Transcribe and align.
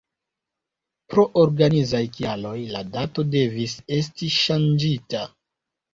Pro 1.13 1.25
organizaj 1.41 2.01
kialoj 2.17 2.55
la 2.77 2.83
dato 2.97 3.27
devis 3.37 3.79
esti 3.99 4.35
ŝanĝita!. 4.41 5.23